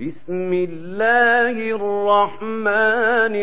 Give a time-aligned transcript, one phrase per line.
[0.00, 3.36] بسم الله الرحمن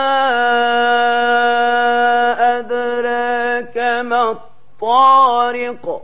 [2.59, 6.03] أدراك ما الطارق.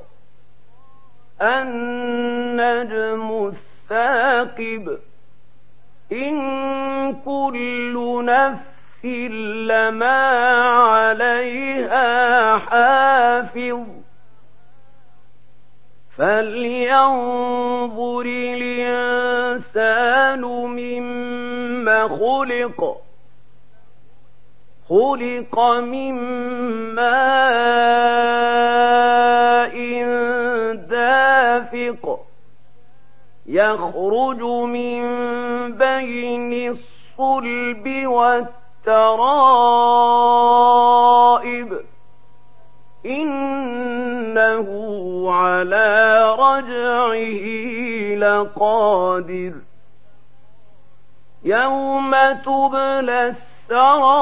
[1.42, 4.98] النجم الثاقب
[6.12, 6.34] إن
[7.24, 7.73] كل
[9.04, 9.30] نفس
[9.68, 10.20] لما
[10.78, 13.80] عليها حافظ.
[16.16, 18.24] فلينظر
[18.56, 22.96] الإنسان مما خلق
[24.88, 26.14] خلق من
[26.94, 27.34] ماء
[30.74, 32.20] دافق
[33.46, 35.02] يخرج من
[35.72, 38.06] بين الصلب
[38.86, 40.04] والترائب
[43.06, 44.68] إنه
[45.32, 47.44] على رجعه
[48.18, 49.52] لقادر.
[51.44, 52.12] يوم
[52.44, 53.34] تبلى
[53.70, 54.14] السرائر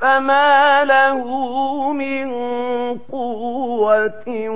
[0.00, 1.24] فما له
[1.92, 2.28] من
[2.98, 4.48] قوة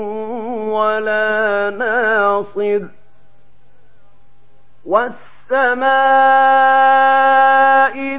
[0.73, 2.81] ولا ناصر.
[5.51, 5.89] والسماء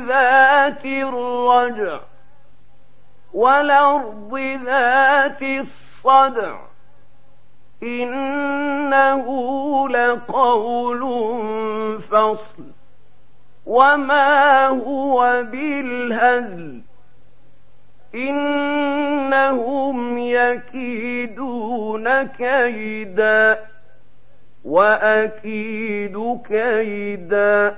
[0.08, 2.00] ذات الرجع
[3.34, 6.60] والأرض ذات الصدع.
[7.84, 9.26] إنه
[9.90, 11.02] لقول
[12.02, 12.64] فصل.
[13.66, 16.82] وما هو بالهزل.
[18.16, 23.60] إنهم يكيدون كيدا.
[24.64, 27.78] وأكيد كيدا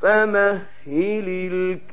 [0.00, 1.83] فمهل الكافرين